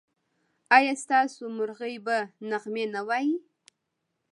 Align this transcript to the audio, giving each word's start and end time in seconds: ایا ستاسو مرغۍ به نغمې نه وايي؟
ایا 0.77 0.93
ستاسو 1.03 1.43
مرغۍ 1.57 1.95
به 2.05 2.17
نغمې 2.49 2.85
نه 2.93 3.01
وايي؟ 3.07 3.35